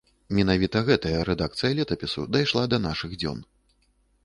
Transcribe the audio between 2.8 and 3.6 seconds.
нашых дзён.